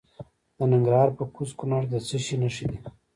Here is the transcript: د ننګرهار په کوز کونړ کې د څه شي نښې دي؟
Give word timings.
د 0.57 0.59
ننګرهار 0.71 1.09
په 1.17 1.23
کوز 1.33 1.49
کونړ 1.59 1.81
کې 1.85 1.89
د 1.91 1.95
څه 2.07 2.17
شي 2.25 2.35
نښې 2.41 2.65
دي؟ 2.71 2.79